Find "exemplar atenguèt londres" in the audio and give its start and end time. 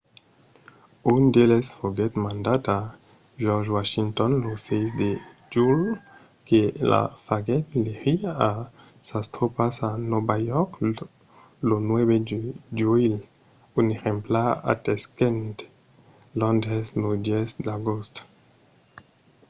13.95-16.85